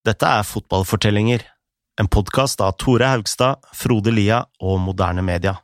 Dette 0.00 0.24
er 0.24 0.46
Fotballfortellinger, 0.48 1.42
en 2.00 2.06
podkast 2.08 2.62
av 2.64 2.78
Tore 2.80 3.10
Haugstad, 3.10 3.60
Frode 3.76 4.14
Lia 4.16 4.38
og 4.64 4.78
Moderne 4.80 5.20
Media. 5.20 5.58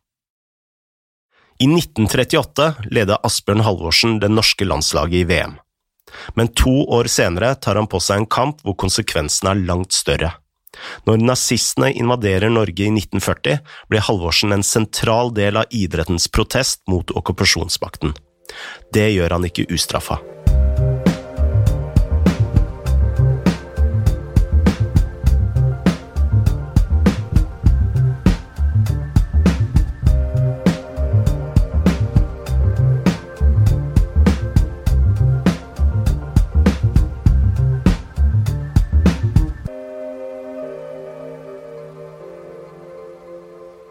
I 1.56 1.64
1938 1.70 2.66
ledet 2.92 3.16
Asbjørn 3.24 3.64
Halvorsen 3.64 4.18
det 4.20 4.28
norske 4.28 4.68
landslaget 4.68 5.22
i 5.22 5.24
VM, 5.30 5.56
men 6.36 6.52
to 6.52 6.84
år 6.98 7.08
senere 7.08 7.54
tar 7.56 7.80
han 7.80 7.88
på 7.88 8.02
seg 8.04 8.20
en 8.20 8.28
kamp 8.28 8.60
hvor 8.60 8.76
konsekvensene 8.84 9.54
er 9.54 9.64
langt 9.72 9.96
større. 9.96 10.34
Når 11.08 11.24
nazistene 11.24 11.94
invaderer 11.96 12.52
Norge 12.52 12.84
i 12.84 12.92
1940, 12.92 13.64
blir 13.88 14.04
Halvorsen 14.04 14.52
en 14.52 14.68
sentral 14.76 15.32
del 15.32 15.64
av 15.64 15.72
idrettens 15.72 16.28
protest 16.28 16.84
mot 16.92 17.08
okkupasjonsmakten. 17.08 18.12
Det 18.92 19.14
gjør 19.16 19.38
han 19.38 19.48
ikke 19.48 19.70
ustraffa. 19.72 20.20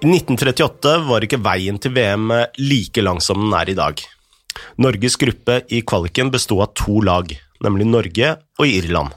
I 0.06 0.08
1938 0.08 0.92
var 1.08 1.24
ikke 1.26 1.40
veien 1.42 1.80
til 1.82 1.96
VM 1.96 2.30
like 2.62 3.02
lang 3.02 3.18
som 3.26 3.40
den 3.42 3.54
er 3.58 3.72
i 3.72 3.74
dag. 3.74 3.98
Norges 4.78 5.16
gruppe 5.18 5.56
i 5.74 5.80
kvaliken 5.82 6.30
besto 6.30 6.60
av 6.62 6.76
to 6.78 7.00
lag, 7.02 7.32
nemlig 7.66 7.88
Norge 7.90 8.36
og 8.60 8.70
Irland. 8.70 9.16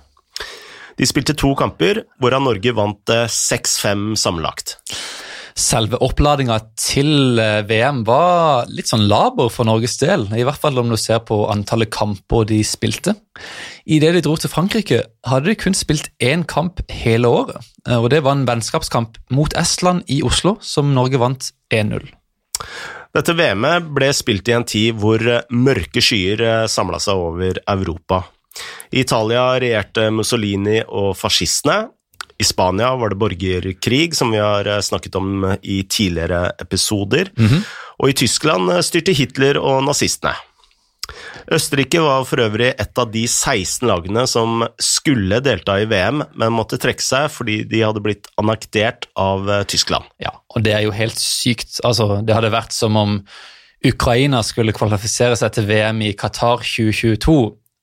De 0.97 1.05
spilte 1.05 1.37
to 1.37 1.51
kamper, 1.61 2.07
hvorav 2.17 2.41
Norge 2.41 2.73
vant 2.73 3.13
6-5 3.35 4.17
sammenlagt. 4.17 4.78
Selve 5.59 5.99
oppladinga 6.07 6.55
til 6.79 7.41
eh, 7.43 7.65
VM 7.67 8.05
var 8.07 8.69
litt 8.71 8.93
sånn 8.93 9.09
laber 9.11 9.49
for 9.51 9.67
Norges 9.67 9.97
del, 9.99 10.29
i 10.31 10.45
hvert 10.47 10.61
fall 10.63 10.79
om 10.79 10.93
du 10.93 10.95
ser 11.01 11.19
på 11.27 11.41
antallet 11.51 11.91
kamper 11.91 12.47
de 12.47 12.61
spilte. 12.63 13.17
Idet 13.83 14.13
de 14.15 14.23
dro 14.23 14.37
til 14.39 14.53
Frankrike, 14.53 15.01
hadde 15.27 15.51
de 15.51 15.57
kun 15.59 15.75
spilt 15.75 16.13
én 16.23 16.47
kamp 16.47 16.85
hele 17.01 17.33
året. 17.41 17.67
Eh, 17.89 17.99
og 17.99 18.07
Det 18.15 18.23
var 18.23 18.39
en 18.39 18.47
vennskapskamp 18.47 19.19
mot 19.35 19.59
Estland 19.59 20.07
i 20.07 20.21
Oslo, 20.23 20.61
som 20.63 20.95
Norge 20.95 21.19
vant 21.19 21.51
1-0. 21.75 22.07
Dette 23.19 23.35
VM-et 23.35 23.91
ble 23.99 24.13
spilt 24.15 24.47
i 24.47 24.55
en 24.55 24.69
tid 24.69 24.95
hvor 25.03 25.23
mørke 25.51 25.99
skyer 26.05 26.69
samla 26.71 27.03
seg 27.03 27.19
over 27.19 27.59
Europa. 27.67 28.23
I 28.95 29.03
Italia 29.03 29.51
regjerte 29.59 30.07
Mussolini 30.15 30.85
og 30.87 31.17
fascistene, 31.19 31.89
i 32.39 32.47
Spania 32.47 32.93
var 32.97 33.11
det 33.11 33.19
borgerkrig, 33.19 34.15
som 34.17 34.31
vi 34.31 34.39
har 34.39 34.69
snakket 34.81 35.17
om 35.19 35.57
i 35.63 35.83
tidligere 35.83 36.53
episoder. 36.63 37.31
Mm 37.39 37.49
-hmm. 37.49 37.63
Og 37.99 38.09
i 38.09 38.13
Tyskland 38.13 38.85
styrte 38.85 39.13
Hitler 39.13 39.59
og 39.59 39.85
nazistene. 39.85 40.35
Østerrike 41.49 42.01
var 42.01 42.25
for 42.29 42.43
øvrig 42.45 42.75
et 42.79 43.01
av 43.01 43.09
de 43.13 43.25
16 43.27 43.89
lagene 43.89 44.27
som 44.29 44.67
skulle 44.83 45.41
delta 45.45 45.79
i 45.81 45.87
VM, 45.89 46.23
men 46.37 46.53
måtte 46.53 46.79
trekke 46.81 47.03
seg 47.03 47.31
fordi 47.33 47.63
de 47.69 47.81
hadde 47.81 48.03
blitt 48.05 48.29
annektert 48.41 49.09
av 49.17 49.49
Tyskland. 49.71 50.05
Ja, 50.21 50.35
og 50.55 50.67
det 50.67 50.75
er 50.77 50.85
jo 50.85 50.91
helt 50.91 51.19
sykt. 51.19 51.81
Altså, 51.85 52.21
det 52.25 52.37
hadde 52.37 52.53
vært 52.53 52.77
som 52.77 52.97
om 53.01 53.23
Ukraina 53.87 54.43
skulle 54.43 54.75
kvalifisere 54.77 55.39
seg 55.39 55.55
til 55.55 55.69
VM 55.71 56.03
i 56.03 56.13
Qatar 56.19 56.65
2022, 56.67 57.39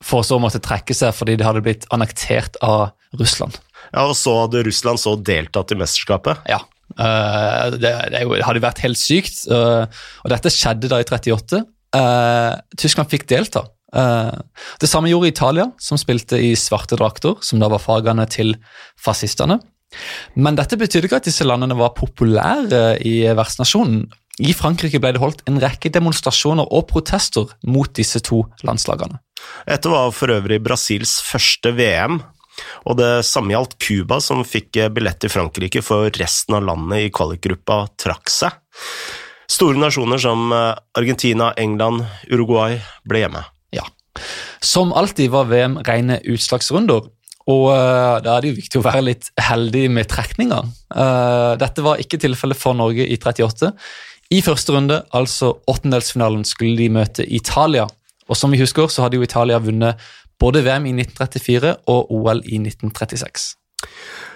for 0.06 0.28
så 0.28 0.38
å 0.38 0.44
måtte 0.44 0.62
trekke 0.62 0.94
seg 0.94 1.16
fordi 1.16 1.38
de 1.40 1.47
hadde 1.47 1.64
blitt 1.66 1.88
annektert 1.95 2.59
av 2.62 2.92
Russland. 3.17 3.58
Ja, 3.91 4.08
Og 4.08 4.16
så 4.17 4.33
hadde 4.44 4.66
Russland 4.67 5.02
så 5.02 5.16
deltatt 5.19 5.73
i 5.73 5.80
mesterskapet? 5.80 6.41
Ja. 6.50 6.61
Uh, 6.95 7.73
det, 7.81 7.91
hadde 8.45 8.64
vært 8.64 8.83
helt 8.86 9.00
sykt. 9.00 9.45
Uh, 9.50 9.86
og 10.23 10.33
dette 10.33 10.53
skjedde 10.53 10.91
da 10.91 11.02
i 11.02 11.08
38. 11.08 11.63
Uh, 11.96 12.51
Tyskland 12.78 13.12
fikk 13.12 13.28
delta. 13.31 13.68
det 14.81 14.90
samme 14.91 15.07
gjorde 15.07 15.29
Italia, 15.31 15.69
som 15.79 15.96
spilte 15.96 16.35
i 16.35 16.51
svarte 16.59 16.97
drakter, 17.00 17.38
som 17.40 17.62
da 17.62 17.69
var 17.72 17.79
fagene 17.79 18.25
til 18.28 18.57
fascistene. 19.00 19.62
Men 20.35 20.57
dette 20.59 20.75
betydde 20.75 21.07
ikke 21.07 21.22
at 21.22 21.29
disse 21.29 21.46
landene 21.47 21.78
var 21.79 21.94
populære 21.96 22.97
i 23.07 23.22
vertsnasjonen. 23.38 24.03
I 24.44 24.52
Frankrike 24.52 25.00
ble 25.00 25.13
det 25.16 25.22
holdt 25.22 25.46
en 25.47 25.62
rekke 25.63 25.91
demonstrasjoner 25.96 26.67
og 26.67 26.90
protester 26.90 27.53
mot 27.72 27.91
disse 27.96 28.19
to 28.28 28.41
landslagene. 28.67 29.22
Dette 29.63 29.91
var 29.91 30.12
for 30.16 30.34
øvrig 30.34 30.59
Brasils 30.66 31.22
første 31.23 31.72
VM, 31.78 32.19
og 32.84 32.97
det 33.00 33.09
samme 33.28 33.56
gjaldt 33.56 33.78
Cuba, 33.80 34.19
som 34.24 34.44
fikk 34.47 34.81
billett 34.96 35.22
til 35.24 35.31
Frankrike 35.31 35.84
for 35.86 36.12
resten 36.19 36.58
av 36.58 36.68
landet 36.68 37.08
i 37.08 37.12
kvalikgruppa 37.13 37.86
trakk 38.02 38.31
seg. 38.34 38.59
Store 39.52 39.78
nasjoner 39.80 40.19
som 40.19 40.50
Argentina, 40.52 41.52
England, 41.62 42.03
Uruguay 42.34 42.80
ble 43.08 43.22
hjemme. 43.24 43.44
Ja. 43.75 43.85
Som 44.64 44.94
alltid 44.94 45.30
var 45.34 45.52
VM 45.52 45.78
rene 45.85 46.18
utslagsrunder, 46.25 47.06
og 47.46 47.68
uh, 47.69 48.18
da 48.25 48.35
er 48.35 48.41
det 48.41 48.52
jo 48.52 48.58
viktig 48.58 48.80
å 48.80 48.85
være 48.85 49.06
litt 49.06 49.30
heldig 49.38 49.85
med 49.94 50.09
trekninga. 50.09 50.64
Uh, 50.90 51.53
dette 51.62 51.84
var 51.85 52.02
ikke 52.02 52.19
tilfellet 52.22 52.58
for 52.58 52.78
Norge 52.78 53.06
i 53.06 53.19
38. 53.22 53.69
I 54.34 54.41
første 54.41 54.74
runde, 54.74 55.03
altså 55.14 55.52
åttendelsfinalen, 55.69 56.46
skulle 56.47 56.80
de 56.80 56.90
møte 56.90 57.25
Italia. 57.30 57.85
Og 58.25 58.40
som 58.40 58.50
vi 58.50 58.62
husker, 58.64 58.90
så 58.90 59.06
hadde 59.06 59.19
jo 59.19 59.25
Italia 59.25 59.62
vunnet 59.62 60.02
både 60.41 60.63
VM 60.66 60.90
i 60.90 60.96
1934 61.01 61.75
og 61.91 62.12
OL 62.13 62.41
i 62.46 62.59
1936. 62.62 63.53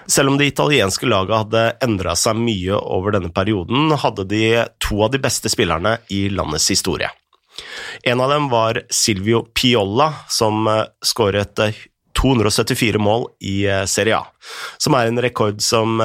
Selv 0.09 0.31
om 0.31 0.37
det 0.39 0.49
italienske 0.49 1.07
laget 1.09 1.37
hadde 1.37 1.63
endra 1.85 2.15
seg 2.17 2.37
mye 2.39 2.77
over 2.77 3.13
denne 3.15 3.31
perioden, 3.33 3.93
hadde 3.93 4.25
de 4.29 4.43
to 4.81 5.03
av 5.05 5.13
de 5.13 5.21
beste 5.21 5.51
spillerne 5.51 5.97
i 6.13 6.27
landets 6.33 6.69
historie. 6.73 7.09
En 8.07 8.21
av 8.23 8.31
dem 8.31 8.47
var 8.49 8.81
Silvio 8.93 9.43
Piolla, 9.53 10.13
som 10.31 10.65
skåret 11.05 11.59
274 12.17 13.01
mål 13.01 13.27
i 13.45 13.61
Serie 13.87 14.17
A, 14.17 14.25
som 14.77 14.95
er 14.97 15.09
en 15.09 15.21
rekord 15.21 15.61
som 15.63 15.99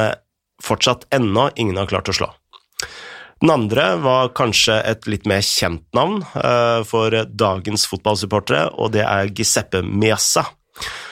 fortsatt 0.63 1.07
ennå 1.15 1.49
ingen 1.57 1.79
har 1.81 1.89
klart 1.91 2.11
å 2.11 2.17
slå. 2.17 2.31
Den 3.43 3.51
andre 3.51 3.87
var 4.01 4.33
kanskje 4.37 4.77
et 4.87 5.09
litt 5.11 5.27
mer 5.29 5.43
kjent 5.45 5.85
navn 5.97 6.21
for 6.89 7.17
dagens 7.35 7.87
fotballsupportere, 7.91 8.69
og 8.79 8.95
det 8.95 9.03
er 9.05 9.33
Giuseppe 9.35 9.83
Miassa. 9.83 10.47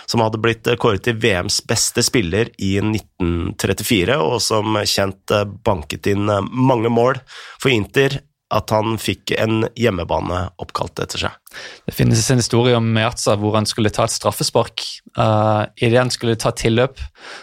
som 0.06 0.20
hadde 0.20 0.40
blitt 0.42 0.66
kåret 0.82 1.04
til 1.06 1.16
VMs 1.22 1.60
beste 1.70 2.02
spiller 2.04 2.50
i 2.58 2.74
1934, 2.82 4.18
og 4.18 4.40
som 4.42 4.76
kjent 4.82 5.32
banket 5.64 6.08
inn 6.10 6.26
mange 6.50 6.90
mål 6.92 7.20
for 7.62 7.70
Inter 7.72 8.18
at 8.52 8.72
han 8.74 8.98
fikk 9.00 9.32
en 9.40 9.66
hjemmebane 9.78 10.44
oppkalt 10.62 11.00
etter 11.02 11.24
seg. 11.24 11.38
Det 11.86 11.94
finnes 11.96 12.22
en 12.32 12.40
historie 12.40 12.76
om 12.76 12.86
Meazza 12.94 13.34
hvor 13.40 13.56
han 13.56 13.68
skulle 13.68 13.92
ta 13.92 14.06
et 14.06 14.14
straffespark. 14.14 14.84
Uh, 15.18 15.64
Idet 15.80 16.00
han 16.00 16.12
skulle 16.12 16.38
ta 16.40 16.52
tilløp, 16.56 17.00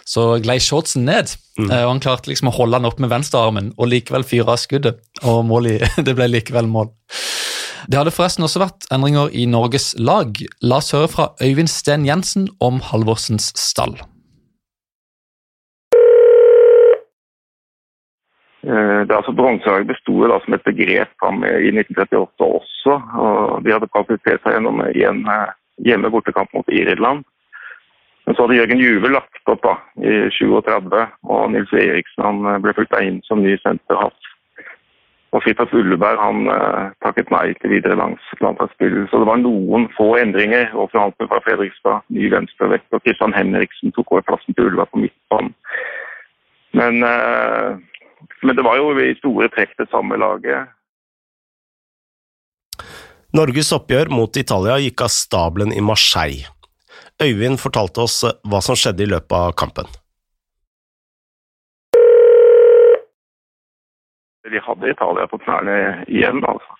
så 0.07 0.31
glei 0.43 0.59
shortsen 0.63 1.07
ned. 1.09 1.35
Mm. 1.59 1.69
Uh, 1.69 1.81
og 1.83 1.91
Han 1.95 2.03
klarte 2.05 2.31
liksom 2.31 2.51
å 2.51 2.55
holde 2.55 2.79
han 2.79 2.89
opp 2.89 3.01
med 3.01 3.11
venstrearmen 3.11 3.73
og 3.77 3.91
likevel 3.91 4.25
fyre 4.27 4.55
av 4.55 4.61
skuddet. 4.61 5.01
Og 5.25 5.43
mål 5.49 5.73
i, 5.73 5.77
det 6.07 6.15
ble 6.17 6.29
likevel 6.31 6.69
mål. 6.69 6.93
Det 7.89 7.97
hadde 7.97 8.13
forresten 8.13 8.45
også 8.45 8.61
vært 8.61 8.85
endringer 8.93 9.33
i 9.33 9.47
Norges 9.49 9.95
lag. 9.97 10.37
La 10.61 10.77
oss 10.77 10.93
høre 10.93 11.09
fra 11.09 11.31
Øyvind 11.41 11.71
Steen 11.71 12.05
Jensen 12.05 12.49
om 12.61 12.83
Halvorsens 12.85 13.49
stall. 13.57 13.97
Det 18.61 19.15
altså 19.15 19.31
Bronselaget 19.31 19.87
besto 19.87 20.25
som 20.27 20.53
et 20.53 20.65
begrep 20.67 21.11
fram 21.21 21.43
i 21.47 21.71
1938 21.71 22.47
også. 22.59 22.95
og 23.23 23.63
De 23.63 23.71
hadde 23.71 23.87
kvalifisert 23.87 24.43
seg 24.43 24.57
gjennom 24.57 24.81
en 24.83 25.21
hjemme-bortekamp 25.87 26.51
mot 26.53 26.67
Irland. 26.67 27.23
Men 28.25 28.35
så 28.35 28.43
hadde 28.43 28.59
Jørgen 28.59 28.81
Juve 28.83 29.09
lagt 29.09 29.49
opp 29.49 29.63
da, 29.63 29.77
i 30.03 30.27
37, 30.35 31.05
og 31.33 31.45
Nils 31.53 31.71
Eriksen 31.73 32.25
han 32.25 32.59
ble 32.61 32.75
fulgt 32.77 32.93
inn 32.99 33.23
som 33.25 33.39
ny 33.41 33.55
senterhatt. 33.63 34.27
Og 35.33 35.43
Fridtjof 35.45 35.73
Ulleberg 35.77 36.21
han 36.21 36.47
takket 37.05 37.29
nei 37.33 37.51
til 37.61 37.75
videre 37.75 37.97
langs 37.97 38.21
landslagsspill. 38.41 39.03
Så 39.09 39.21
det 39.21 39.29
var 39.29 39.41
noen 39.41 39.85
få 39.97 40.11
endringer. 40.17 40.71
og 40.73 40.93
Hansen 40.93 41.29
fra 41.29 41.41
Fredrikstad, 41.45 42.05
ny 42.09 42.31
venstrevekt, 42.33 42.89
og 42.93 43.03
Kristian 43.05 43.33
Henriksen 43.33 43.93
tok 43.93 44.11
over 44.11 44.25
plassen 44.25 44.57
til 44.57 44.69
Ulleberg 44.69 44.89
på 44.93 45.03
midtbanen. 45.05 45.53
Men 46.77 47.01
uh, 47.01 47.77
men 48.41 48.55
det 48.55 48.65
var 48.65 48.77
jo 48.79 48.91
i 48.99 49.15
store 49.19 49.49
trekk 49.53 49.75
det 49.79 49.89
samme 49.91 50.17
laget. 50.19 50.71
Norges 53.35 53.69
oppgjør 53.75 54.09
mot 54.09 54.37
Italia 54.41 54.79
gikk 54.81 55.03
av 55.05 55.11
stabelen 55.13 55.73
i 55.75 55.83
Marseille. 55.85 56.49
Øyvind 57.21 57.59
fortalte 57.61 58.05
oss 58.07 58.23
hva 58.25 58.61
som 58.63 58.77
skjedde 58.79 59.05
i 59.05 59.11
løpet 59.11 59.35
av 59.37 59.53
kampen. 59.59 59.89
De 64.49 64.61
hadde 64.65 64.89
Italia 64.89 65.27
på 65.29 65.37
knærne 65.43 65.75
igjen, 66.07 66.41
altså. 66.41 66.79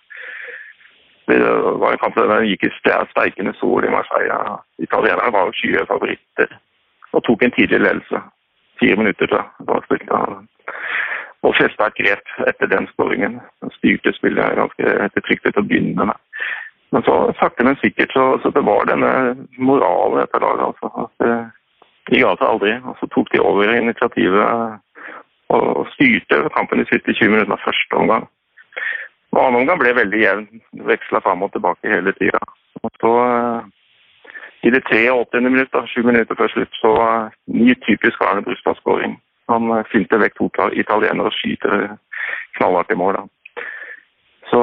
Det 1.30 1.38
var 1.78 1.92
en 1.92 2.02
kamp 2.02 2.16
der 2.18 2.26
det 2.32 2.48
gikk 2.48 2.64
i 2.66 2.72
steikende 3.12 3.52
sol 3.60 3.84
i 3.86 3.92
Marseille. 3.92 4.38
Italienerne 4.82 5.32
var 5.32 5.52
skyhøye 5.54 5.86
favoritter. 5.86 6.58
og 7.12 7.24
tok 7.24 7.42
en 7.42 7.50
tidlig 7.50 7.80
ledelse. 7.80 8.18
Fire 8.80 8.96
minutter 8.96 9.26
til 9.26 9.66
var 9.66 9.84
spilt. 9.84 10.10
Og 11.46 11.54
festa 11.56 11.88
et 11.88 11.96
grep 11.96 12.32
etter 12.50 12.68
den 12.68 12.88
skåringen. 12.92 13.38
Styrte 13.78 14.12
spillet 14.16 14.58
ganske 14.58 14.96
ettertrykt 15.06 15.46
til 15.46 15.62
å 15.62 15.64
begynne 15.64 16.10
med. 16.10 16.18
Men 16.90 17.06
så 17.06 17.14
sakte, 17.38 17.64
men 17.64 17.78
sikkert, 17.80 18.12
så, 18.12 18.24
så 18.42 18.50
det 18.52 18.64
var 18.66 18.88
denne 18.90 19.12
moralen 19.56 20.18
i 20.18 20.24
dette 20.24 20.42
laget. 20.42 20.66
altså. 20.66 20.90
At 21.06 21.26
eh, 21.26 21.48
de 22.10 22.22
ga 22.24 22.34
seg 22.36 22.46
aldri. 22.48 22.74
Og 22.84 22.98
så 23.00 23.08
tok 23.14 23.32
de 23.32 23.40
over 23.40 23.72
initiativet 23.72 24.78
og 25.50 25.88
styrte 25.94 26.44
kampen 26.54 26.78
de 26.78 26.86
siste 26.90 27.14
20 27.16 27.32
minuttene 27.32 27.56
av 27.56 27.64
første 27.64 27.98
omgang. 27.98 28.28
Og 29.30 29.40
annen 29.40 29.62
omgang 29.62 29.80
ble 29.80 29.94
veldig 29.96 30.20
jevn, 30.20 30.46
veksla 30.90 31.22
fram 31.24 31.42
og 31.46 31.52
tilbake 31.54 31.90
hele 31.90 32.12
tida. 32.18 32.40
Og 32.82 32.90
så 33.02 33.14
i 34.66 34.70
det 34.70 34.82
83. 34.90 35.40
minutt, 35.48 35.76
sju 35.88 36.02
minutter 36.04 36.36
før 36.36 36.52
slutt, 36.52 36.74
så 36.82 36.92
ny 37.46 37.74
typisk 37.86 38.20
Arne 38.26 38.44
Brustad-skåring. 38.44 39.16
Han 39.50 39.70
filter 39.90 40.22
vekk 40.22 40.38
to 40.38 40.48
italienere 40.78 41.30
og 41.30 41.36
skyter 41.36 41.96
knallhardt 42.58 42.92
i 42.94 42.98
mål. 42.98 43.18
Da. 43.18 43.64
Så 44.50 44.60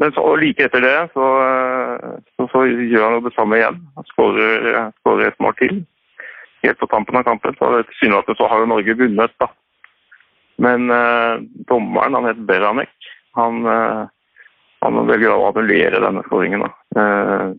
Men 0.00 0.12
så, 0.16 0.22
like 0.40 0.64
etter 0.64 0.82
det 0.82 0.96
så, 1.12 1.26
så, 2.34 2.46
så, 2.50 2.62
gjør 2.66 3.04
han 3.04 3.24
det 3.24 3.34
samme 3.36 3.58
igjen. 3.60 3.76
Han 3.94 4.06
skårer 4.08 5.26
et 5.28 5.38
mål 5.44 5.54
til. 5.60 5.76
Helt 6.64 6.80
på 6.80 6.88
tampen 6.90 7.20
av 7.20 7.26
kampen. 7.28 7.54
Så 7.58 7.68
tilsynelatende 7.90 8.38
så 8.40 8.48
har 8.50 8.64
jo 8.64 8.70
Norge 8.72 8.96
vunnet, 8.98 9.36
da. 9.38 9.46
Men 10.62 10.90
eh, 10.90 11.44
dommeren, 11.68 12.16
han 12.18 12.26
het 12.30 12.42
Beranek, 12.48 13.12
han 13.38 13.62
eh, 13.68 14.02
han 14.82 15.04
velger 15.06 15.30
å 15.30 15.50
annullere 15.50 16.00
denne 16.02 16.24
skåringen. 16.26 16.64
Eh, 16.98 17.52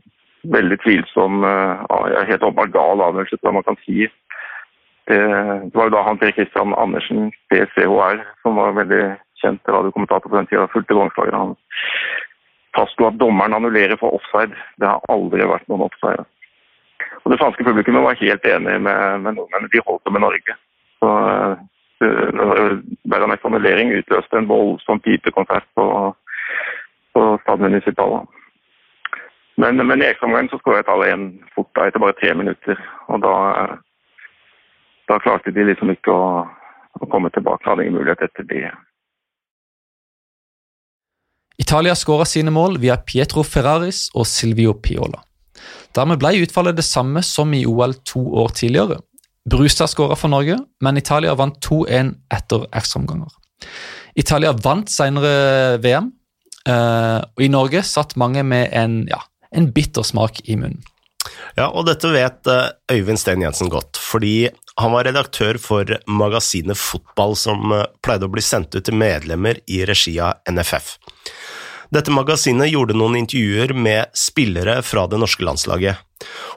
veldig 0.52 0.78
tvilsom, 0.84 1.44
eh, 1.48 2.26
helt 2.28 2.44
åpenbart 2.44 2.74
gal 2.74 3.02
avgjørelse, 3.02 3.40
hva 3.42 3.54
man 3.54 3.64
kan 3.64 3.80
si. 3.86 4.10
Det, 5.10 5.20
det 5.68 5.76
var 5.76 5.90
jo 5.90 5.96
da 5.96 6.04
han 6.08 6.20
Per 6.22 6.32
Kristian 6.36 6.76
Andersen, 6.80 7.32
PCHR, 7.52 8.22
som 8.42 8.60
var 8.60 8.78
veldig 8.78 9.04
kjent 9.42 9.74
radiokommentator 9.76 10.30
på 10.32 10.38
den 10.38 10.48
tida, 10.48 10.70
fulgte 10.72 10.96
bronseslaget. 10.96 11.36
Han 11.36 11.56
fastslo 12.78 13.10
at 13.10 13.20
dommeren 13.20 13.58
annullerer 13.58 14.00
for 14.00 14.16
offside. 14.16 14.56
Det 14.80 14.88
har 14.88 15.04
aldri 15.12 15.46
vært 15.50 15.68
noen 15.72 15.86
offside. 15.90 16.24
Og 17.24 17.32
Det 17.32 17.40
franske 17.40 17.64
publikummet 17.68 18.04
var 18.04 18.20
helt 18.20 18.48
enig 18.48 18.80
med, 18.88 19.22
med 19.26 19.38
nordmennene. 19.38 19.72
De 19.72 19.84
holdt 19.88 20.04
det 20.08 20.16
med 20.16 20.24
Norge. 20.24 20.56
Så 21.04 21.12
uh, 22.04 22.74
Beranek 23.12 23.46
annullering 23.48 23.94
utløste 24.00 24.40
en 24.40 24.50
voldsom 24.50 25.00
pipekonsert 25.04 25.68
på 25.76 25.86
på 27.14 27.38
Stad 27.42 27.60
Municipal. 27.60 28.26
Men, 29.56 29.88
men 29.88 30.02
i 30.02 30.06
ekstraomgangen 30.10 30.50
så 30.50 30.58
skåret 30.58 30.90
alle 30.90 31.12
én 31.14 31.26
fort 31.54 31.70
da, 31.78 31.88
etter 31.88 32.02
bare 32.02 32.16
tre 32.18 32.34
minutter. 32.34 32.80
Og 33.14 33.22
da, 33.22 33.34
da 35.14 35.20
klarte 35.24 35.54
de 35.54 35.68
liksom 35.70 35.94
ikke 35.94 36.14
å, 36.14 36.44
å 37.00 37.10
komme 37.12 37.32
tilbake. 37.34 37.68
Hadde 37.70 37.86
ingen 37.86 38.00
mulighet 38.00 38.26
etter 38.26 38.48
det. 38.50 38.72
Italia 41.62 41.94
skåra 41.96 42.26
sine 42.26 42.52
mål 42.54 42.80
via 42.82 42.98
Pietro 42.98 43.46
Ferraris 43.46 44.08
og 44.18 44.26
Silvio 44.28 44.74
Piola. 44.74 45.22
Dermed 45.94 46.20
ble 46.22 46.34
utfallet 46.42 46.76
det 46.76 46.86
samme 46.88 47.22
som 47.26 47.54
i 47.54 47.62
OL 47.70 47.94
to 48.10 48.24
år 48.42 48.56
tidligere. 48.58 48.98
Brustad 49.50 49.92
skåra 49.92 50.18
for 50.18 50.34
Norge, 50.34 50.58
men 50.82 50.98
Italia 50.98 51.36
vant 51.38 51.60
2-1 51.62 52.14
etter 52.34 52.66
ekstraomganger. 52.74 53.30
Italia 54.18 54.54
vant 54.66 54.90
senere 54.90 55.78
VM, 55.84 56.10
Uh, 56.64 57.20
og 57.36 57.44
I 57.44 57.52
Norge 57.52 57.82
satt 57.84 58.16
mange 58.20 58.44
med 58.48 58.72
en, 58.72 59.02
ja, 59.12 59.20
en 59.52 59.68
bitter 59.76 60.06
smak 60.08 60.40
i 60.48 60.56
munnen. 60.56 60.80
Ja, 61.58 61.70
og 61.70 61.86
dette 61.88 62.10
vet 62.14 62.50
uh, 62.50 62.74
Øyvind 62.92 63.22
Steen 63.22 63.44
Jensen 63.46 63.70
godt, 63.72 64.00
fordi 64.02 64.50
han 64.82 64.94
var 64.96 65.06
redaktør 65.06 65.60
for 65.62 65.90
magasinet 66.10 66.80
Fotball, 66.80 67.36
som 67.38 67.74
uh, 67.74 67.86
pleide 68.04 68.28
å 68.28 68.34
bli 68.34 68.44
sendt 68.44 68.74
ut 68.76 68.86
til 68.86 68.98
medlemmer 68.98 69.62
i 69.70 69.84
regi 69.88 70.16
av 70.24 70.42
NFF. 70.50 70.96
Dette 71.94 72.14
magasinet 72.14 72.72
gjorde 72.72 72.98
noen 72.98 73.20
intervjuer 73.20 73.76
med 73.78 74.10
spillere 74.18 74.80
fra 74.82 75.06
det 75.10 75.20
norske 75.22 75.46
landslaget, 75.46 76.02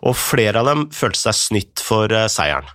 og 0.01 0.17
flere 0.17 0.63
av 0.63 0.71
dem 0.71 0.89
følte 0.97 1.27
seg 1.27 1.39
snytt 1.43 1.85
for 1.85 2.13
seieren. 2.33 2.73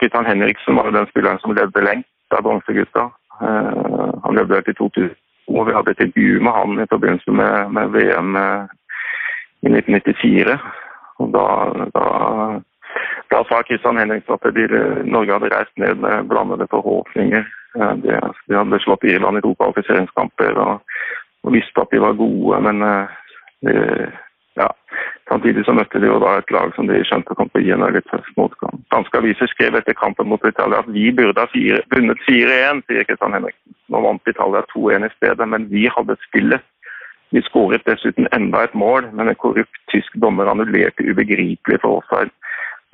Kristian 0.00 0.26
Henriksen 0.26 0.76
var 0.76 0.90
den 0.92 1.08
spilleren 1.08 1.40
som 1.40 1.54
levde 1.56 1.84
lengst 1.84 2.36
av 2.36 2.44
bronsegutta. 2.44 3.08
Han 3.40 4.36
levde 4.36 4.60
til 4.66 4.76
2000, 4.78 5.14
og 5.48 5.66
vi 5.66 5.74
hadde 5.76 5.90
et 5.90 6.04
intervju 6.06 6.40
med 6.42 6.52
han 6.58 6.80
i 6.82 6.90
forbindelse 6.90 7.30
med, 7.40 7.52
med 7.76 7.92
VM 7.96 8.36
uh, 8.36 8.64
i 9.66 9.68
1994. 9.68 10.58
Og 11.22 11.26
da, 11.36 11.46
da, 11.96 12.06
da 13.32 13.42
sa 13.48 13.62
Kristian 13.62 14.00
Henriksen 14.00 14.34
at 14.34 14.56
de, 14.56 14.66
Norge 15.04 15.36
hadde 15.36 15.52
reist 15.54 15.76
ned 15.76 15.94
med 16.04 16.28
blandede 16.28 16.66
forhåpninger. 16.70 17.44
Uh, 17.78 17.94
de, 18.02 18.18
de, 18.48 18.56
hadde 18.56 18.82
slått 18.84 19.04
Irland 19.04 19.38
i 19.38 19.44
to 19.44 19.54
kvalifiseringskamper 19.60 20.60
og, 20.66 20.74
og, 21.44 21.52
visste 21.52 21.84
at 21.84 21.92
de 21.92 22.00
var 22.00 22.20
gode, 22.24 22.60
men 22.66 22.84
de, 23.66 23.74
ja, 24.58 24.68
Samtidig 25.28 25.64
så 25.64 25.72
møtte 25.72 26.00
de 26.02 26.08
jo 26.10 26.18
da 26.20 26.34
et 26.38 26.50
lag 26.52 26.74
som 26.76 26.88
de 26.88 26.98
skjønte 27.08 27.34
kom 27.38 27.48
til 27.50 27.62
å 27.62 27.64
gi 27.64 27.72
henne 27.72 27.88
litt 27.94 28.06
tøff 28.10 28.26
motgang. 28.36 28.82
Danske 28.92 29.20
aviser 29.22 29.48
skrev 29.48 29.78
etter 29.78 29.96
kampen 29.96 30.28
mot 30.28 30.44
Italia 30.44 30.82
at 30.84 30.90
vi 30.92 31.06
burde 31.16 31.40
ha 31.40 31.48
fire, 31.52 31.80
vunnet 31.94 32.20
4-1, 32.26 32.84
sier 32.90 33.08
Kristian 33.08 33.36
Henriksen. 33.36 33.76
Nå 33.88 34.02
vant 34.04 34.30
Italia 34.30 34.62
2-1 34.74 35.08
i 35.08 35.12
stedet, 35.16 35.48
men 35.48 35.66
vi 35.72 35.86
hadde 35.96 36.18
spillet. 36.26 36.66
Vi 37.32 37.42
skåret 37.48 37.86
dessuten 37.88 38.28
enda 38.36 38.66
et 38.66 38.76
mål, 38.78 39.08
men 39.16 39.32
en 39.32 39.40
korrupt 39.40 39.80
tysk 39.90 40.12
dommer 40.22 40.50
annullerte 40.52 41.08
ubegripelig 41.08 41.80
for 41.80 42.02
offside. 42.02 42.30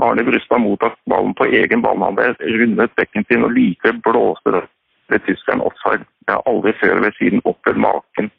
Arne 0.00 0.24
Brustad 0.24 0.62
mottok 0.62 0.94
ballen 1.10 1.34
på 1.36 1.50
egen 1.50 1.82
banehalvdel, 1.84 2.38
rundet 2.62 2.94
bekken 2.96 3.26
sin 3.28 3.44
og 3.44 3.52
likevel 3.58 3.98
blåste 4.06 4.54
det 4.54 4.62
ved 5.10 5.26
tyskeren 5.26 5.66
offside. 5.66 6.06
Jeg 6.28 6.38
har 6.38 6.46
aldri 6.46 6.72
før 6.78 7.02
ved 7.04 7.18
siden 7.18 7.42
opplevd 7.44 7.82
maken 7.82 8.30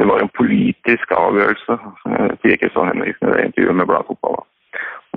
det 0.00 0.06
var 0.08 0.22
en 0.22 0.32
politisk 0.40 1.10
avgjørelse, 1.12 1.74
sier 2.40 2.60
Kristian 2.60 2.88
Henriksen 2.88 3.28
i 3.28 3.34
det 3.34 3.42
intervjuet 3.50 3.76
med 3.76 3.88
Bladet 3.90 4.08
Fotball. 4.08 4.38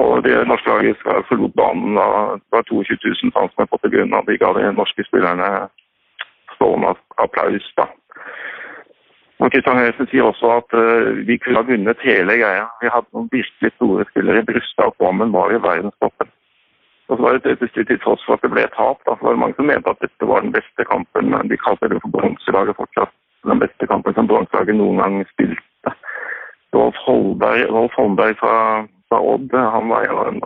Og 0.04 0.24
Det 0.26 0.36
norske 0.50 0.70
laget 0.70 1.04
forlot 1.30 1.56
banen 1.62 1.96
da 2.00 2.08
det 2.36 2.56
var 2.56 2.66
22 2.68 2.98
000 3.24 3.34
franskmenn 3.36 3.70
på 3.72 3.80
av 3.80 4.20
at 4.20 4.28
de 4.28 4.38
ga 4.42 4.50
de 4.58 4.72
norske 4.76 5.06
spillerne 5.08 5.50
stående 6.56 6.92
applaus. 7.26 7.68
da. 7.80 7.88
Og 9.40 9.52
Kristian 9.52 9.80
Henriksen 9.80 10.10
sier 10.12 10.28
også 10.28 10.52
at 10.60 10.70
uh, 10.76 11.16
vi 11.28 11.38
kunne 11.38 11.62
ha 11.62 11.70
vunnet 11.72 12.06
hele 12.10 12.38
greia. 12.44 12.68
Vi 12.84 12.92
hadde 12.94 13.14
noen 13.14 13.32
virkelig 13.32 13.72
store 13.78 14.06
spillere. 14.12 14.46
Brustad 14.52 14.92
og 14.92 14.98
Kvammen 14.98 15.32
var 15.38 15.52
i 15.52 15.64
verdenstoppen. 15.68 16.28
Og 17.08 17.18
så 17.18 17.24
var 17.24 17.40
det 17.40 17.58
til, 17.60 17.86
til 17.88 18.00
tross 18.04 18.24
for 18.26 18.36
at 18.36 18.44
det 18.44 18.52
ble 18.52 18.68
tap. 18.76 19.00
Da, 19.08 19.16
så 19.16 19.24
var 19.26 19.36
det 19.36 19.44
mange 19.44 19.60
som 19.60 19.72
mente 19.72 19.96
at 19.96 20.04
dette 20.04 20.32
var 20.32 20.44
den 20.44 20.56
beste 20.60 20.92
kampen, 20.92 21.32
men 21.32 21.52
de 21.52 21.64
kalte 21.66 21.92
det 21.92 22.04
for 22.04 22.16
bronselaget 22.20 22.80
fortsatt 22.80 23.14
den 23.50 23.62
beste 23.62 23.88
kampen 23.88 24.16
som 24.18 24.28
bronselaget 24.30 24.78
noen 24.78 25.02
gang 25.02 25.22
spilte. 25.34 25.94
Rolf 26.74 26.98
Holberg, 27.06 27.68
Rolf 27.70 27.96
Holberg 28.00 28.38
fra, 28.40 28.58
fra, 29.12 29.20
Odd 29.22 29.54
han, 29.54 29.92
var, 29.94 30.42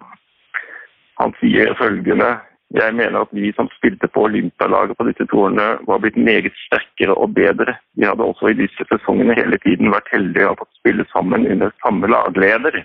han 1.22 1.36
sier 1.40 1.76
følgende 1.80 2.36
jeg 2.76 2.96
mener 3.00 3.22
at 3.24 3.32
vi 3.32 3.52
som 3.56 3.70
spilte 3.78 4.10
på 4.12 4.26
Olympialaget 4.28 4.98
på 4.98 5.06
disse 5.08 5.26
to 5.32 5.46
var 5.88 6.02
blitt 6.04 6.18
meget 6.20 6.56
sterkere 6.66 7.16
og 7.16 7.34
bedre. 7.34 7.78
Vi 7.96 8.04
hadde 8.06 8.24
også 8.24 8.52
i 8.52 8.60
disse 8.60 8.84
sesongene 8.92 9.38
hele 9.40 9.58
tiden 9.64 9.92
vært 9.92 10.12
heldige 10.12 10.50
og 10.50 10.60
fått 10.60 10.80
spille 10.82 11.06
sammen 11.14 11.48
under 11.48 11.72
samme 11.86 12.12
lagleder, 12.12 12.84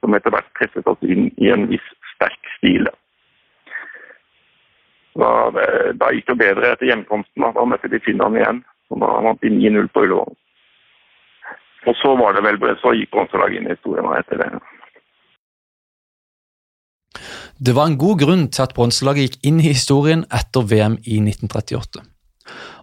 som 0.00 0.14
etter 0.14 0.34
hvert 0.34 0.50
presset 0.58 0.90
oss 0.90 1.06
inn 1.06 1.30
i 1.38 1.52
en 1.54 1.68
viss 1.70 1.86
sterk 2.16 2.50
stil. 2.56 2.90
Da, 5.14 5.30
da 5.94 6.10
gikk 6.10 6.26
det 6.32 6.38
bedre 6.42 6.72
etter 6.72 6.90
hjemkomsten. 6.90 7.46
Da 7.46 7.64
møtte 7.68 7.92
de 7.92 8.02
Finland 8.02 8.40
igjen. 8.40 8.62
Og 8.92 9.00
da 9.00 9.10
vant 9.24 9.42
de 9.42 9.50
9-0 9.52 9.88
på 9.92 10.04
Ullevål. 10.04 10.36
Og 11.88 11.98
så 11.98 12.12
var 12.20 12.36
det 12.36 12.44
vel 12.46 12.60
så 12.78 12.92
gikk 12.94 13.10
bronselaget 13.14 13.58
inn 13.58 13.68
i 13.70 13.74
historien 13.74 14.08
etter 14.14 14.42
det. 14.42 14.50
Det 17.62 17.74
var 17.76 17.90
en 17.90 17.98
god 17.98 18.20
grunn 18.22 18.48
til 18.50 18.64
at 18.64 18.74
bronselaget 18.76 19.24
gikk 19.24 19.48
inn 19.48 19.60
i 19.60 19.72
historien 19.72 20.24
etter 20.34 20.66
VM 20.68 20.98
i 21.02 21.18
1938. 21.22 22.04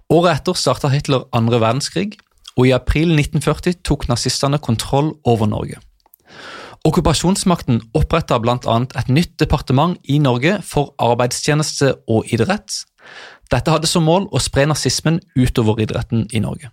Året 0.10 0.40
etter 0.40 0.58
starta 0.58 0.92
Hitler 0.92 1.28
andre 1.36 1.60
verdenskrig, 1.62 2.18
og 2.58 2.68
i 2.68 2.74
april 2.76 3.14
1940 3.14 3.80
tok 3.88 4.08
nazistene 4.10 4.60
kontroll 4.60 5.14
over 5.24 5.48
Norge. 5.48 5.80
Okkupasjonsmakten 6.88 7.82
oppretta 7.96 8.40
bl.a. 8.40 8.78
et 9.00 9.10
nytt 9.12 9.36
departement 9.40 9.98
i 10.08 10.20
Norge 10.24 10.60
for 10.66 10.94
arbeidstjeneste 11.00 11.94
og 12.08 12.32
idrett, 12.32 12.84
dette 13.50 13.74
hadde 13.74 13.90
som 13.90 14.06
mål 14.06 14.28
å 14.32 14.42
spre 14.42 14.68
nazismen 14.70 15.20
utover 15.38 15.82
idretten 15.82 16.28
i 16.32 16.42
Norge. 16.44 16.72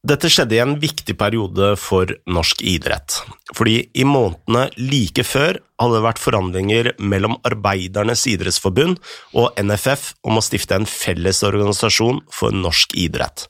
Dette 0.00 0.30
skjedde 0.32 0.56
i 0.56 0.62
en 0.62 0.78
viktig 0.80 1.12
periode 1.20 1.74
for 1.76 2.08
norsk 2.24 2.62
idrett, 2.64 3.18
fordi 3.52 3.82
i 3.92 4.06
månedene 4.08 4.70
like 4.80 5.26
før 5.28 5.58
hadde 5.80 5.98
det 5.98 6.04
vært 6.06 6.22
forhandlinger 6.22 6.88
mellom 7.12 7.36
Arbeidernes 7.44 8.22
idrettsforbund 8.30 8.96
og 9.36 9.60
NFF 9.60 10.14
om 10.24 10.40
å 10.40 10.44
stifte 10.44 10.78
en 10.78 10.88
felles 10.88 11.42
organisasjon 11.44 12.22
for 12.32 12.56
norsk 12.56 12.96
idrett. 12.96 13.44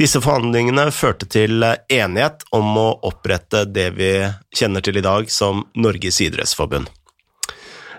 Disse 0.00 0.22
forhandlingene 0.24 0.86
førte 0.96 1.28
til 1.28 1.60
enighet 1.60 2.46
om 2.56 2.72
å 2.80 2.88
opprette 3.10 3.66
det 3.68 3.90
vi 3.98 4.14
kjenner 4.56 4.80
til 4.86 4.96
i 4.96 5.04
dag 5.04 5.28
som 5.28 5.66
Norges 5.76 6.22
idrettsforbund. 6.24 6.88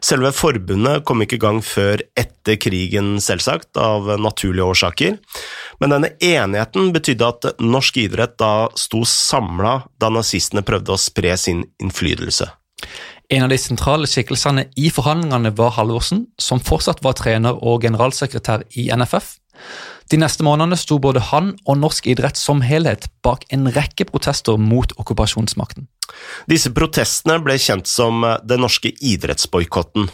Selve 0.02 0.32
forbundet 0.34 1.04
kom 1.06 1.22
ikke 1.22 1.38
i 1.38 1.42
gang 1.42 1.60
før 1.62 2.02
etter 2.18 2.58
krigen, 2.58 3.20
selvsagt, 3.22 3.70
av 3.78 4.10
naturlige 4.18 4.66
årsaker, 4.74 5.20
men 5.82 5.94
denne 5.94 6.10
enigheten 6.18 6.90
betydde 6.96 7.28
at 7.28 7.50
norsk 7.62 8.00
idrett 8.02 8.34
da 8.42 8.72
sto 8.78 9.04
samla 9.06 9.76
da 10.02 10.10
nazistene 10.10 10.66
prøvde 10.66 10.96
å 10.96 11.02
spre 11.02 11.36
sin 11.38 11.62
innflytelse. 11.84 12.50
En 13.32 13.46
av 13.46 13.54
de 13.54 13.60
sentrale 13.62 14.10
skikkelsene 14.10 14.66
i 14.76 14.90
forhandlingene 14.92 15.54
var 15.56 15.78
Halvorsen, 15.78 16.26
som 16.42 16.60
fortsatt 16.60 17.00
var 17.06 17.16
trener 17.16 17.62
og 17.62 17.86
generalsekretær 17.86 18.66
i 18.76 18.90
NFF. 18.92 19.38
De 20.12 20.20
neste 20.20 20.44
månedene 20.44 20.76
sto 20.80 20.98
både 21.00 21.24
han 21.32 21.54
og 21.64 21.78
norsk 21.80 22.10
idrett 22.12 22.40
som 22.40 22.64
helhet 22.66 23.08
bak 23.24 23.46
en 23.56 23.70
rekke 23.72 24.10
protester 24.10 24.60
mot 24.60 24.92
okkupasjonsmakten. 25.00 25.88
Disse 26.52 26.74
protestene 26.76 27.40
ble 27.44 27.56
kjent 27.62 27.88
som 27.88 28.26
den 28.44 28.66
norske 28.66 28.92
idrettsboikotten. 28.92 30.10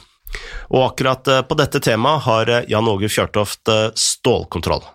Og 0.76 0.84
akkurat 0.84 1.28
eh, 1.28 1.42
på 1.48 1.58
dette 1.58 1.82
temaet 1.84 2.26
har 2.28 2.52
eh, 2.52 2.70
Jan 2.72 2.88
Åge 2.92 3.10
Fjørtoft 3.10 3.72
eh, 3.72 3.90
stålkontroll. 3.96 4.86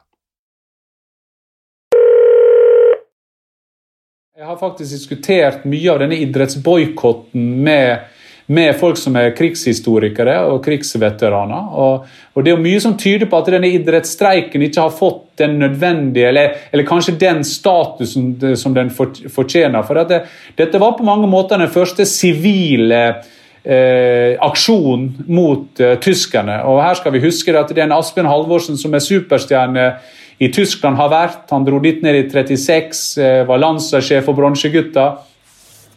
Jeg 4.36 4.48
har 4.48 4.58
faktisk 4.58 4.90
diskutert 4.90 5.66
mye 5.68 5.92
av 5.92 6.00
denne 6.02 6.18
idrettsboikotten 6.18 7.44
med 7.62 8.08
med 8.52 8.74
folk 8.76 8.98
som 9.00 9.16
er 9.16 9.32
krigshistorikere 9.36 10.36
og 10.50 10.60
krigsveteraner. 10.64 11.68
Og, 11.72 12.06
og, 12.34 12.44
Det 12.44 12.52
er 12.52 12.60
mye 12.60 12.80
som 12.82 12.96
tyder 12.98 13.28
på 13.30 13.38
at 13.40 13.50
denne 13.54 13.70
idrettsstreiken 13.72 14.64
ikke 14.66 14.86
har 14.86 14.96
fått 14.96 15.22
den 15.40 15.58
nødvendige, 15.62 16.28
eller, 16.28 16.56
eller 16.72 16.88
kanskje 16.88 17.16
den 17.20 17.42
statusen 17.44 18.56
som 18.56 18.74
den 18.76 18.90
fortjener. 18.92 19.82
For 19.86 20.02
det, 20.08 20.24
dette 20.58 20.80
var 20.82 20.98
på 20.98 21.06
mange 21.06 21.30
måter 21.30 21.60
den 21.60 21.72
første 21.72 22.06
sivile 22.08 23.02
eh, 23.64 24.36
aksjonen 24.40 25.24
mot 25.32 25.80
eh, 25.80 25.96
tyskerne. 26.02 26.60
Og 26.68 26.82
her 26.84 26.98
skal 26.98 27.16
vi 27.16 27.24
huske 27.24 27.56
at 27.56 27.72
det 27.72 27.80
er 27.80 27.88
en 27.88 27.98
Asbjørn 27.98 28.30
Halvorsen 28.30 28.80
som 28.80 28.94
er 28.94 29.04
superstjerne 29.04 29.92
i 30.42 30.48
Tyskland 30.52 30.98
har 30.98 31.12
vært. 31.12 31.44
Han 31.54 31.64
dro 31.66 31.78
dit 31.82 32.02
ned 32.02 32.18
i 32.18 32.24
36, 32.30 33.02
eh, 33.22 33.42
var 33.48 33.62
landslagssjef 33.62 34.26
for 34.26 34.38
Bronsegutta 34.38 35.12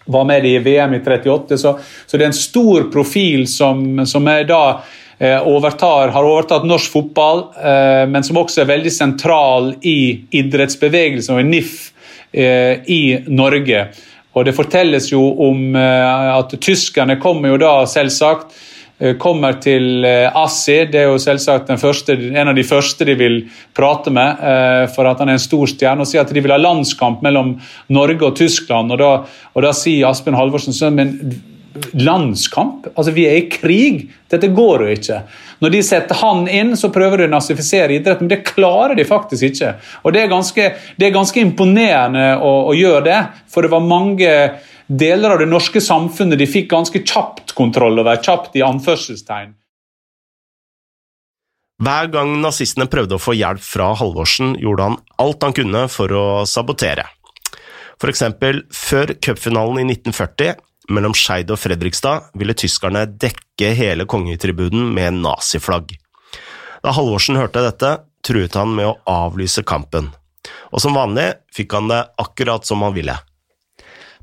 var 0.06 0.26
med 0.26 0.46
i 0.46 0.58
VM 0.60 0.94
i 0.94 1.00
38. 1.00 1.58
Så, 1.58 1.80
så, 2.06 2.18
det 2.18 2.24
er 2.24 2.32
en 2.32 2.38
stor 2.38 2.88
profil 2.94 3.48
som, 3.50 4.06
som 4.06 4.28
er 4.28 4.46
da 4.50 4.62
eh, 5.18 5.40
overtar, 5.48 6.14
har 6.14 6.28
overtatt 6.28 6.68
norsk 6.68 6.92
fotball, 6.94 7.46
eh, 7.58 8.04
men 8.10 8.24
som 8.24 8.42
også 8.42 8.64
er 8.64 8.72
veldig 8.74 8.94
sentral 8.94 9.74
i 9.82 10.26
idrettsbevegelsen 10.42 11.38
og 11.38 11.42
i 11.44 11.50
NIF 11.50 11.80
eh, 12.32 12.86
i 12.86 13.04
Norge. 13.28 13.88
Og 14.36 14.46
Det 14.46 14.56
fortelles 14.56 15.10
jo 15.14 15.22
om 15.46 15.78
at 15.80 16.52
tyskerne 16.60 17.16
kommer 17.24 17.54
jo 17.54 17.60
da 17.62 17.86
selvsagt 17.88 18.52
kommer 19.20 19.58
til 19.60 20.06
eh, 20.08 20.38
Assi. 20.40 20.78
Det 20.92 21.02
er 21.02 21.10
jo 21.10 21.20
selvsagt 21.20 21.72
første, 21.82 22.16
en 22.16 22.52
av 22.52 22.56
de 22.56 22.64
første 22.64 23.08
de 23.08 23.16
vil 23.20 23.42
prate 23.76 24.14
med, 24.14 24.40
eh, 24.40 24.84
for 24.96 25.10
at 25.10 25.20
han 25.20 25.32
er 25.32 25.40
en 25.40 25.44
stor 25.44 25.68
stjerne. 25.68 26.06
Og 26.06 26.08
sier 26.08 26.24
at 26.24 26.32
de 26.32 26.44
vil 26.44 26.54
ha 26.54 26.62
landskamp 26.62 27.26
mellom 27.26 27.58
Norge 27.92 28.30
og 28.30 28.38
Tyskland. 28.40 28.96
Og 28.96 29.02
da, 29.02 29.12
og 29.52 29.68
da 29.68 29.74
sier 29.76 30.08
Asbjørn 30.08 30.40
Halvorsen 30.40 30.96
men 30.96 31.12
landskamp? 32.00 32.88
Altså, 32.96 33.12
Vi 33.12 33.26
er 33.28 33.42
i 33.42 33.50
krig! 33.52 34.08
Dette 34.32 34.48
går 34.48 34.86
jo 34.86 34.94
ikke. 34.96 35.20
Når 35.60 35.74
de 35.74 35.82
setter 35.84 36.20
han 36.20 36.48
inn, 36.52 36.74
så 36.80 36.92
prøver 36.94 37.22
de 37.22 37.28
å 37.28 37.34
nazifisere 37.36 37.96
idretten, 37.96 38.26
men 38.26 38.32
det 38.32 38.48
klarer 38.48 38.96
de 38.96 39.06
faktisk 39.08 39.52
ikke. 39.52 39.76
Og 40.04 40.14
Det 40.14 40.24
er 40.24 40.32
ganske, 40.32 40.70
det 40.98 41.08
er 41.08 41.16
ganske 41.16 41.40
imponerende 41.40 42.38
å, 42.40 42.54
å 42.72 42.74
gjøre 42.76 43.04
det, 43.06 43.20
for 43.52 43.64
det 43.64 43.72
var 43.72 43.84
mange 43.84 44.32
deler 44.88 45.36
av 45.36 45.40
det 45.42 45.50
norske 45.50 45.82
samfunnet 45.82 46.40
de 46.40 46.48
fikk 46.50 46.70
ganske 46.72 47.02
kjapt 47.02 47.56
kontroll 47.58 48.00
over. 48.02 48.20
Kjapt 48.22 48.58
i 48.58 48.64
anførselstegn. 48.66 49.56
Hver 51.84 52.08
gang 52.08 52.38
nazistene 52.40 52.88
prøvde 52.88 53.18
å 53.18 53.22
få 53.22 53.34
hjelp 53.36 53.60
fra 53.60 53.90
Halvorsen, 54.00 54.54
gjorde 54.64 54.86
han 54.88 55.02
alt 55.20 55.44
han 55.44 55.56
kunne 55.56 55.82
for 55.92 56.14
å 56.16 56.28
sabotere. 56.48 57.04
For 58.00 58.12
eksempel, 58.12 58.62
før 58.72 59.12
cupfinalen 59.20 59.82
i 59.82 59.88
1940 59.90 60.56
mellom 60.96 61.16
Skeid 61.18 61.52
og 61.52 61.60
Fredrikstad 61.60 62.32
ville 62.38 62.56
tyskerne 62.56 63.06
dekke 63.10 63.74
hele 63.76 64.08
kongetribunen 64.08 64.92
med 64.96 65.20
naziflagg. 65.20 65.96
Da 66.84 66.94
Halvorsen 66.96 67.40
hørte 67.40 67.64
dette, 67.66 67.92
truet 68.26 68.56
han 68.56 68.72
med 68.78 68.92
å 68.92 68.98
avlyse 69.10 69.66
kampen. 69.68 70.12
Og 70.72 70.82
som 70.84 70.96
vanlig 70.96 71.32
fikk 71.56 71.76
han 71.76 71.90
det 71.92 72.04
akkurat 72.22 72.68
som 72.68 72.84
han 72.86 72.96
ville. 72.96 73.16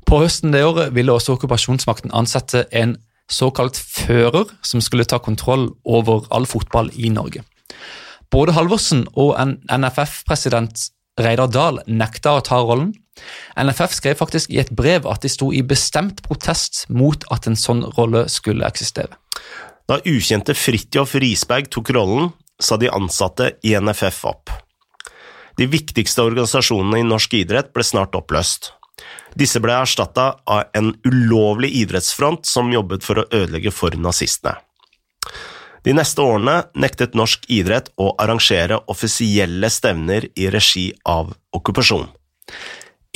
På 0.05 0.19
høsten 0.21 0.53
det 0.53 0.63
året 0.65 0.93
ville 0.95 1.13
også 1.13 1.37
okkupasjonsmakten 1.37 2.13
ansette 2.15 2.65
en 2.75 2.97
såkalt 3.31 3.77
fører 3.79 4.51
som 4.65 4.81
skulle 4.83 5.07
ta 5.07 5.19
kontroll 5.23 5.69
over 5.83 6.27
all 6.33 6.45
fotball 6.49 6.91
i 6.93 7.09
Norge. 7.13 7.43
Både 8.33 8.55
Halvorsen 8.57 9.05
og 9.13 9.35
NFF-president 9.69 10.89
Reidar 11.21 11.49
Dahl 11.53 11.79
nekta 11.85 12.33
å 12.37 12.43
ta 12.45 12.59
rollen. 12.63 12.91
NFF 13.59 13.93
skrev 13.93 14.17
faktisk 14.17 14.49
i 14.49 14.57
et 14.63 14.71
brev 14.73 15.05
at 15.09 15.21
de 15.21 15.29
sto 15.29 15.51
i 15.53 15.61
bestemt 15.61 16.23
protest 16.25 16.87
mot 16.89 17.25
at 17.33 17.45
en 17.47 17.57
sånn 17.59 17.83
rolle 17.97 18.25
skulle 18.33 18.65
eksistere. 18.65 19.13
Da 19.89 19.99
ukjente 20.07 20.55
Fridtjof 20.57 21.13
Risberg 21.21 21.69
tok 21.73 21.91
rollen, 21.93 22.31
sa 22.61 22.77
de 22.79 22.89
ansatte 22.89 23.51
i 23.65 23.75
NFF 23.77 24.23
opp. 24.29 24.53
De 25.59 25.67
viktigste 25.69 26.23
organisasjonene 26.25 27.03
i 27.03 27.05
norsk 27.05 27.35
idrett 27.37 27.73
ble 27.75 27.85
snart 27.85 28.15
oppløst. 28.17 28.71
Disse 29.39 29.59
ble 29.63 29.73
erstatta 29.73 30.27
av 30.45 30.69
en 30.77 30.93
ulovlig 31.07 31.71
idrettsfront 31.81 32.45
som 32.45 32.71
jobbet 32.73 33.05
for 33.05 33.21
å 33.21 33.27
ødelegge 33.31 33.73
for 33.73 33.95
nazistene. 33.97 34.55
De 35.83 35.91
neste 35.91 36.23
årene 36.23 36.61
nektet 36.79 37.15
norsk 37.17 37.43
idrett 37.51 37.89
å 37.99 38.13
arrangere 38.21 38.77
offisielle 38.91 39.67
stevner 39.73 40.29
i 40.39 40.47
regi 40.53 40.85
av 41.03 41.33
okkupasjon. 41.57 42.05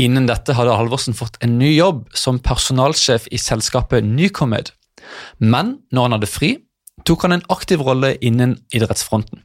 Innen 0.04 0.28
dette 0.28 0.54
hadde 0.54 0.76
Halvorsen 0.76 1.16
fått 1.18 1.40
en 1.42 1.56
ny 1.62 1.72
jobb 1.78 2.04
som 2.14 2.42
personalsjef 2.44 3.30
i 3.32 3.40
selskapet 3.42 4.06
Nycomed. 4.06 4.74
Men 5.40 5.78
når 5.96 6.08
han 6.08 6.18
hadde 6.18 6.30
fri, 6.30 6.52
tok 7.08 7.24
han 7.26 7.38
en 7.38 7.48
aktiv 7.54 7.82
rolle 7.82 8.18
innen 8.20 8.58
idrettsfronten. 8.76 9.40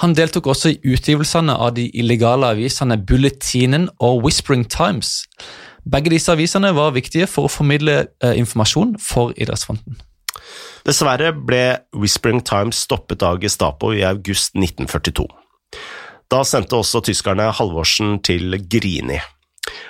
Han 0.00 0.14
deltok 0.16 0.50
også 0.52 0.72
i 0.72 0.78
utgivelsene 0.94 1.54
av 1.54 1.74
de 1.76 1.88
illegale 1.92 2.52
avisene 2.54 2.96
Bulletinen 2.98 3.88
og 4.00 4.22
Whispering 4.24 4.64
Times. 4.70 5.24
Begge 5.90 6.12
disse 6.12 6.32
avisene 6.32 6.72
var 6.76 6.94
viktige 6.96 7.28
for 7.30 7.48
å 7.48 7.52
formidle 7.52 7.96
eh, 8.22 8.36
informasjon 8.40 8.96
for 9.00 9.34
idrettsfronten. 9.36 10.00
Dessverre 10.86 11.32
ble 11.36 11.64
Whispering 11.96 12.40
Times 12.46 12.80
stoppet 12.86 13.24
av 13.26 13.40
Gestapo 13.42 13.92
i 13.92 14.04
august 14.06 14.56
1942. 14.56 15.26
Da 16.30 16.44
sendte 16.46 16.78
også 16.78 17.02
tyskerne 17.04 17.50
Halvorsen 17.58 18.20
til 18.24 18.56
Grini. 18.70 19.18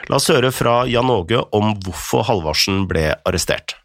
La 0.09 0.19
oss 0.19 0.31
høre 0.33 0.51
fra 0.55 0.83
Jan 0.91 1.11
Åge 1.13 1.43
om 1.57 1.75
hvorfor 1.85 2.25
Halvorsen 2.27 2.87
ble 2.91 3.13
arrestert. 3.29 3.77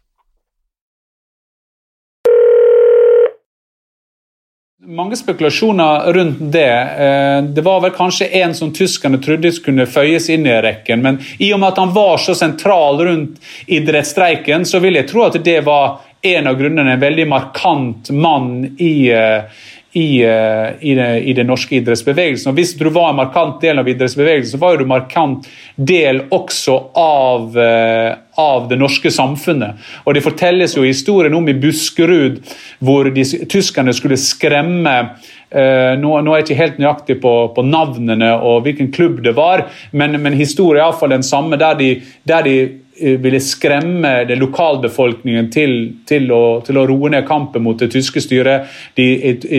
Mange 4.84 5.16
spekulasjoner 5.16 6.12
rundt 6.12 6.36
det. 6.52 6.80
Eh, 6.80 7.42
det 7.42 7.60
var 7.60 7.80
vel 7.80 7.90
kanskje 7.90 8.26
en 8.26 8.54
som 8.54 8.72
tyskerne 8.76 9.16
trodde 9.24 9.48
kunne 9.64 9.86
føyes 9.88 10.28
inn 10.28 10.44
i 10.44 10.52
rekken. 10.52 11.00
Men 11.00 11.16
i 11.40 11.48
og 11.54 11.62
med 11.62 11.70
at 11.70 11.78
han 11.80 11.94
var 11.94 12.20
så 12.20 12.34
sentral 12.36 13.00
rundt 13.06 13.40
idrettsstreiken, 13.72 14.66
så 14.68 14.82
vil 14.84 14.98
jeg 15.00 15.08
tro 15.08 15.24
at 15.24 15.38
det 15.44 15.62
var 15.64 16.02
en 16.20 16.50
av 16.50 16.58
grunnene. 16.60 16.92
En 16.92 17.00
veldig 17.00 17.24
markant 17.30 18.10
mann 18.12 18.76
i, 18.76 19.08
uh, 19.16 19.48
i, 19.96 20.24
eh, 20.24 20.68
i, 20.80 20.94
det, 20.94 21.20
i 21.20 21.32
den 21.32 21.46
norske 21.48 21.78
idrettsbevegelsen. 21.78 22.50
Og 22.50 22.58
Hvis 22.58 22.74
du 22.76 22.84
var 22.92 23.10
en 23.10 23.16
markant 23.16 23.62
del 23.62 23.80
av 23.80 23.88
idrettsbevegelsen, 23.88 24.52
så 24.52 24.60
var 24.60 24.76
du 24.76 24.84
en 24.84 24.90
markant 24.90 25.46
del 25.76 26.20
også 26.36 26.74
av, 27.00 27.56
eh, 27.56 28.10
av 28.36 28.66
det 28.68 28.76
norske 28.76 29.08
samfunnet. 29.10 29.80
Og 30.04 30.14
Det 30.14 30.24
fortelles 30.24 30.76
jo 30.76 30.84
historien 30.84 31.34
om 31.34 31.48
i 31.48 31.56
Buskerud, 31.56 32.42
hvor 32.84 33.08
de, 33.08 33.24
tyskerne 33.48 33.96
skulle 33.96 34.20
skremme 34.20 34.98
Uh, 35.46 35.94
nå, 35.94 36.08
nå, 36.26 36.32
er 36.34 36.40
jeg 36.40 36.44
ikke 36.44 36.56
helt 36.58 36.78
nøyaktig 36.82 37.14
på, 37.22 37.32
på, 37.54 37.62
navnene 37.62 38.32
og 38.34 38.64
hvilken 38.64 38.88
klubb 38.90 39.20
det 39.22 39.36
var, 39.36 39.62
men, 39.94 40.18
men 40.18 40.34
historien 40.34 40.80
er 40.82 40.88
iallfall 40.88 41.14
den 41.14 41.22
samme, 41.22 41.54
der 41.56 41.78
de, 41.78 41.90
der 42.26 42.42
de 42.42 42.56
Eh, 42.66 42.85
ville 43.00 43.40
skremme 43.40 44.24
det 44.24 44.36
lokalbefolkningen 44.40 45.50
til, 45.52 45.74
til, 46.08 46.30
å, 46.32 46.60
til, 46.64 46.78
å, 46.80 46.86
roe 46.88 47.10
ned 47.12 47.26
kampen 47.28 47.64
mot 47.64 47.78
det 47.78 47.90
tyske 47.92 48.22
styret. 48.24 48.70
De, 48.96 49.06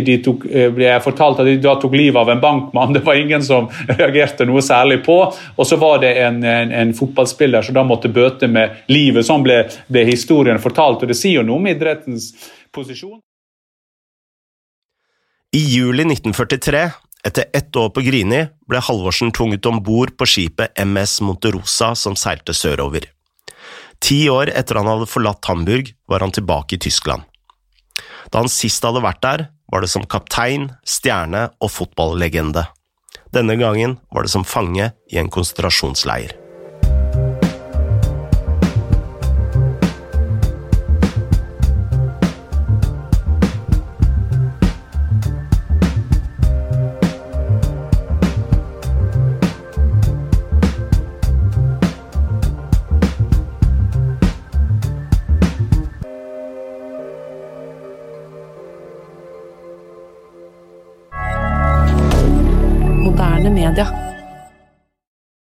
de 0.06 0.18
tok, 0.26 0.48
eh, 0.50 0.70
ble 0.74 0.90
fortalt 1.04 1.42
at 1.44 1.50
de 1.50 1.58
da 1.62 1.76
tok 1.82 1.96
livet 1.98 2.20
av 2.22 2.32
en 2.34 2.42
bankmann. 2.44 2.94
Det 2.98 3.04
var 3.06 3.20
ingen 3.20 3.44
som 3.46 3.70
reagerte 3.88 4.48
noe 4.50 4.64
særlig 4.66 5.04
på. 5.06 5.20
Og 5.56 5.70
så 5.70 5.78
var 5.82 6.02
det 6.04 6.16
en, 6.24 6.42
en, 6.44 6.74
en 6.74 6.94
fotballspiller 6.98 7.66
som 7.66 7.78
da 7.78 7.86
måtte 7.86 8.12
bøte 8.14 8.50
med 8.50 8.88
livet. 8.92 9.28
Sånn 9.28 9.46
ble, 9.46 9.64
ble 9.92 10.06
historien 10.10 10.62
fortalt. 10.62 11.04
og 11.04 11.12
Det 11.12 11.18
sier 11.18 11.42
jo 11.42 11.48
noe 11.48 11.62
om 11.62 11.70
idrettens 11.70 12.32
posisjon. 12.74 13.20
I 15.56 15.62
juli 15.64 16.04
1943 16.04 16.88
Etter 17.28 17.46
ett 17.54 17.76
år 17.76 17.90
på 17.90 18.02
Grini 18.06 18.46
ble 18.70 18.80
Halvorsen 18.80 19.34
tvunget 19.36 19.66
om 19.68 19.82
bord 19.84 20.14
på 20.16 20.28
skipet 20.30 20.78
MS 20.80 21.20
Monterosa 21.28 21.90
som 21.98 22.16
seilte 22.16 22.56
sørover. 22.56 23.10
Ti 24.04 24.28
år 24.30 24.52
etter 24.54 24.80
han 24.80 24.90
hadde 24.90 25.10
forlatt 25.10 25.46
Hamburg, 25.50 25.94
var 26.08 26.24
han 26.24 26.34
tilbake 26.36 26.78
i 26.78 26.82
Tyskland. 26.82 27.26
Da 28.32 28.44
han 28.44 28.52
sist 28.52 28.84
hadde 28.86 29.04
vært 29.04 29.24
der, 29.24 29.48
var 29.72 29.84
det 29.84 29.92
som 29.92 30.06
kaptein, 30.08 30.70
stjerne 30.88 31.48
og 31.60 31.72
fotballegende. 31.74 32.68
Denne 33.36 33.58
gangen 33.60 33.98
var 34.14 34.24
det 34.24 34.32
som 34.32 34.48
fange 34.48 34.92
i 35.12 35.20
en 35.20 35.32
konsentrasjonsleir. 35.34 36.47